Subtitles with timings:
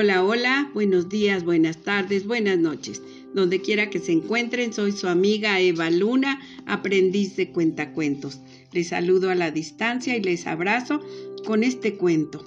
[0.00, 3.02] Hola, hola, buenos días, buenas tardes, buenas noches.
[3.34, 8.38] Donde quiera que se encuentren, soy su amiga Eva Luna, aprendiz de cuentacuentos.
[8.70, 11.00] Les saludo a la distancia y les abrazo
[11.44, 12.44] con este cuento.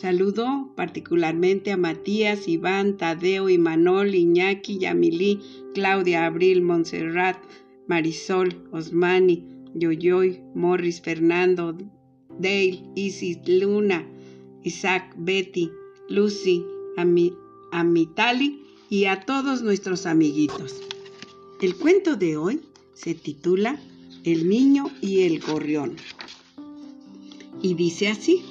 [0.00, 5.40] Saludo particularmente a Matías, Iván, Tadeo, Imanol, Iñaki, Yamilí,
[5.74, 7.36] Claudia, Abril, Montserrat,
[7.88, 9.44] Marisol, Osmani,
[9.74, 11.76] Yoyoy, Morris, Fernando,
[12.38, 14.06] Dale, Isis, Luna,
[14.62, 15.68] Isaac, Betty,
[16.08, 16.64] Lucy,
[16.96, 20.80] a, Mitali y a todos nuestros amiguitos.
[21.60, 22.60] El cuento de hoy
[22.94, 23.80] se titula
[24.24, 25.96] El niño y el gorrión.
[27.62, 28.42] Y dice así,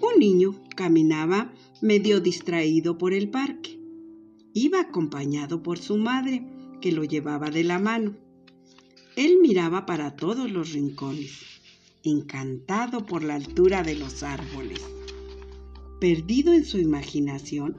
[0.00, 3.78] un niño caminaba medio distraído por el parque.
[4.54, 6.46] Iba acompañado por su madre,
[6.80, 8.16] que lo llevaba de la mano.
[9.16, 11.38] Él miraba para todos los rincones,
[12.02, 14.80] encantado por la altura de los árboles.
[16.02, 17.76] Perdido en su imaginación,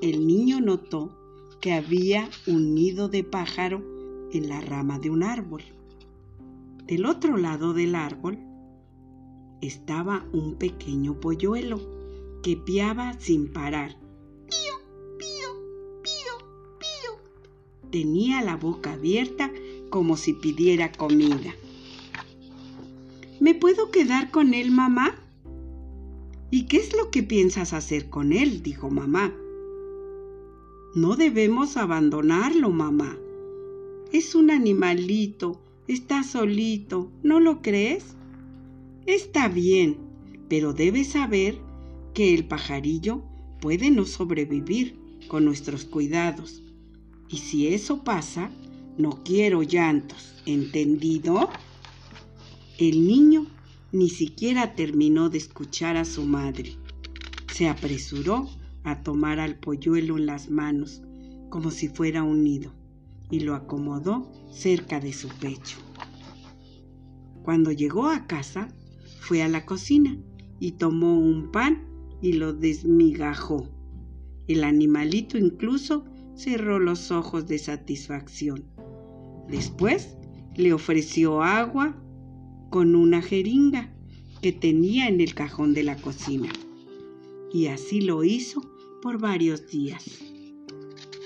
[0.00, 1.14] el niño notó
[1.60, 3.84] que había un nido de pájaro
[4.32, 5.62] en la rama de un árbol.
[6.86, 8.38] Del otro lado del árbol
[9.60, 11.78] estaba un pequeño polluelo
[12.42, 13.98] que piaba sin parar.
[14.48, 17.90] Pío, pío, pío, pío.
[17.90, 19.52] Tenía la boca abierta
[19.90, 21.52] como si pidiera comida.
[23.40, 25.21] ¿Me puedo quedar con él, mamá?
[26.54, 28.62] ¿Y qué es lo que piensas hacer con él?
[28.62, 29.34] dijo mamá.
[30.94, 33.16] No debemos abandonarlo, mamá.
[34.12, 35.58] Es un animalito,
[35.88, 38.04] está solito, ¿no lo crees?
[39.06, 39.96] Está bien,
[40.50, 41.58] pero debes saber
[42.12, 43.22] que el pajarillo
[43.62, 46.62] puede no sobrevivir con nuestros cuidados.
[47.30, 48.50] Y si eso pasa,
[48.98, 51.48] no quiero llantos, ¿entendido?
[52.76, 53.46] El niño
[53.92, 56.76] ni siquiera terminó de escuchar a su madre.
[57.52, 58.48] Se apresuró
[58.84, 61.02] a tomar al polluelo en las manos,
[61.50, 62.72] como si fuera un nido,
[63.30, 65.76] y lo acomodó cerca de su pecho.
[67.42, 68.68] Cuando llegó a casa,
[69.20, 70.16] fue a la cocina
[70.58, 71.86] y tomó un pan
[72.22, 73.68] y lo desmigajó.
[74.48, 76.04] El animalito incluso
[76.34, 78.64] cerró los ojos de satisfacción.
[79.48, 80.16] Después
[80.56, 81.96] le ofreció agua
[82.72, 83.92] con una jeringa
[84.40, 86.50] que tenía en el cajón de la cocina.
[87.52, 88.62] Y así lo hizo
[89.02, 90.22] por varios días.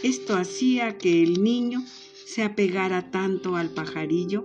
[0.02, 1.84] Esto hacía que el niño
[2.26, 4.44] se apegara tanto al pajarillo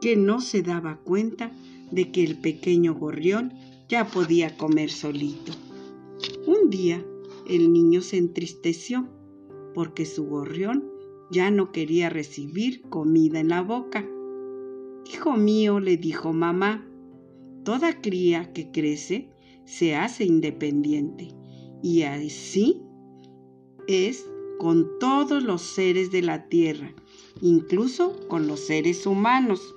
[0.00, 1.50] que no se daba cuenta
[1.90, 3.52] de que el pequeño gorrión
[3.88, 5.50] ya podía comer solito.
[6.46, 7.04] Un día
[7.48, 9.08] el niño se entristeció
[9.74, 10.84] porque su gorrión
[11.32, 14.06] ya no quería recibir comida en la boca
[15.12, 16.86] Hijo mío, le dijo mamá,
[17.64, 19.28] toda cría que crece
[19.64, 21.34] se hace independiente
[21.82, 22.80] y así
[23.88, 24.24] es
[24.60, 26.94] con todos los seres de la tierra,
[27.40, 29.74] incluso con los seres humanos.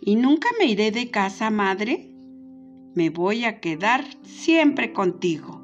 [0.00, 2.10] ¿Y nunca me iré de casa, madre?
[2.94, 5.62] Me voy a quedar siempre contigo.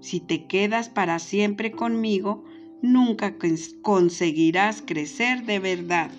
[0.00, 2.44] Si te quedas para siempre conmigo,
[2.82, 3.38] nunca
[3.82, 6.10] conseguirás crecer de verdad.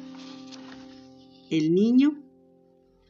[1.53, 2.15] El niño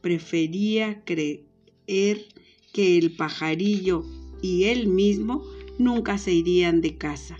[0.01, 2.25] prefería creer
[2.73, 4.03] que el pajarillo
[4.41, 5.45] y él mismo
[5.79, 7.37] nunca se irían de casa,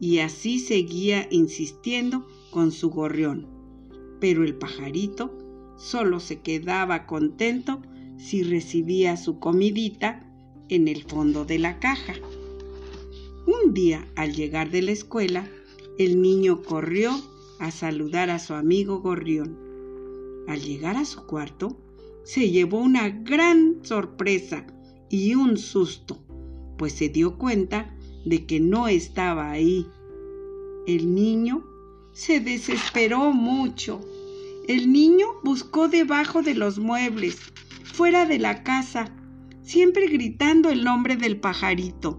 [0.00, 3.48] y así seguía insistiendo con su gorrión.
[4.20, 5.36] Pero el pajarito
[5.76, 7.82] solo se quedaba contento
[8.16, 10.24] si recibía su comidita
[10.68, 12.14] en el fondo de la caja.
[13.44, 15.50] Un día, al llegar de la escuela,
[15.98, 17.10] el niño corrió
[17.58, 19.66] a saludar a su amigo gorrión
[20.48, 21.78] al llegar a su cuarto,
[22.24, 24.66] se llevó una gran sorpresa
[25.10, 26.18] y un susto,
[26.76, 27.94] pues se dio cuenta
[28.24, 29.86] de que no estaba ahí.
[30.86, 31.64] El niño
[32.12, 34.00] se desesperó mucho.
[34.66, 37.38] El niño buscó debajo de los muebles,
[37.84, 39.14] fuera de la casa,
[39.62, 42.16] siempre gritando el nombre del pajarito.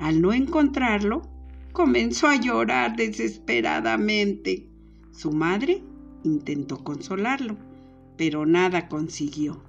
[0.00, 1.22] Al no encontrarlo,
[1.72, 4.68] comenzó a llorar desesperadamente.
[5.12, 5.82] Su madre
[6.24, 7.56] intentó consolarlo,
[8.16, 9.62] pero nada consiguió.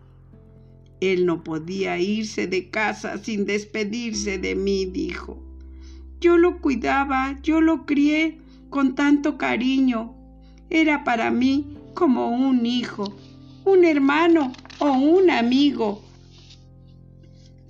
[1.02, 5.38] Él no podía irse de casa sin despedirse de mí, dijo.
[6.19, 10.16] Yo lo cuidaba, yo lo crié con tanto cariño.
[10.69, 13.13] Era para mí como un hijo,
[13.66, 16.01] un hermano o un amigo.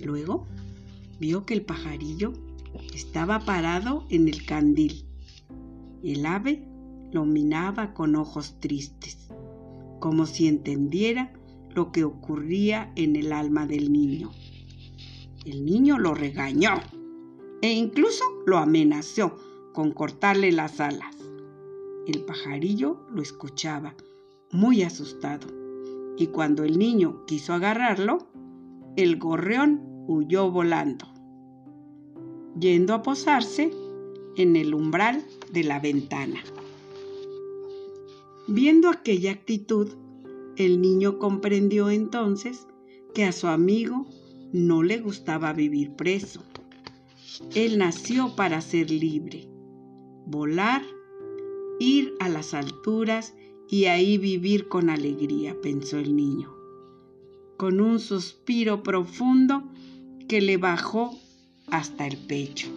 [0.00, 0.46] Luego
[1.18, 2.32] vio que el pajarillo
[2.94, 5.04] estaba parado en el candil.
[6.02, 6.62] El ave
[7.12, 9.28] lo miraba con ojos tristes,
[10.00, 11.32] como si entendiera
[11.74, 14.30] lo que ocurría en el alma del niño.
[15.44, 16.80] El niño lo regañó
[17.62, 19.36] e incluso lo amenazó
[19.72, 21.14] con cortarle las alas.
[22.06, 23.94] El pajarillo lo escuchaba,
[24.50, 25.46] muy asustado,
[26.16, 28.26] y cuando el niño quiso agarrarlo,
[28.96, 31.06] el gorrión huyó volando,
[32.58, 33.70] yendo a posarse
[34.36, 36.40] en el umbral de la ventana.
[38.48, 39.88] Viendo aquella actitud,
[40.56, 42.68] el niño comprendió entonces
[43.12, 44.06] que a su amigo
[44.52, 46.44] no le gustaba vivir preso.
[47.56, 49.48] Él nació para ser libre,
[50.26, 50.82] volar,
[51.80, 53.34] ir a las alturas
[53.68, 56.54] y ahí vivir con alegría, pensó el niño,
[57.56, 59.64] con un suspiro profundo
[60.28, 61.18] que le bajó
[61.66, 62.68] hasta el pecho.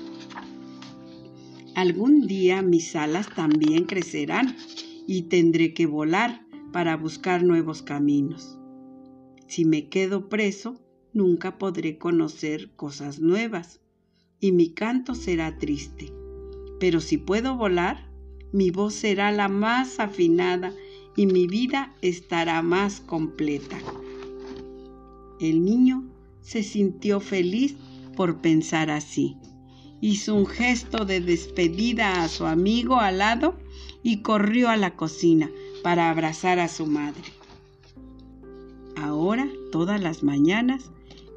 [1.76, 4.58] Algún día mis alas también crecerán
[5.12, 8.60] y tendré que volar para buscar nuevos caminos.
[9.48, 10.80] Si me quedo preso,
[11.14, 13.82] nunca podré conocer cosas nuevas
[14.40, 16.14] y mi canto será triste.
[16.80, 18.08] Pero si puedo volar,
[18.54, 20.76] mi voz será la más afinada
[21.16, 23.80] y mi vida estará más completa.
[25.40, 26.08] El niño
[26.42, 27.76] se sintió feliz
[28.16, 29.38] por pensar así.
[30.02, 33.58] Hizo un gesto de despedida a su amigo al lado
[34.04, 35.50] y corrió a la cocina
[35.84, 37.24] para abrazar a su madre.
[38.96, 40.92] Ahora, todas las mañanas,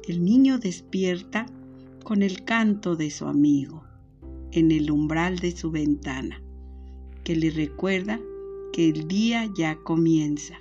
[0.07, 1.45] el niño despierta
[2.03, 3.83] con el canto de su amigo
[4.51, 6.41] en el umbral de su ventana,
[7.23, 8.19] que le recuerda
[8.71, 10.59] que el día ya comienza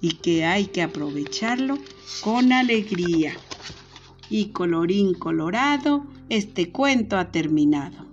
[0.00, 1.78] y que hay que aprovecharlo
[2.22, 3.34] con alegría.
[4.30, 8.07] Y colorín colorado, este cuento ha terminado.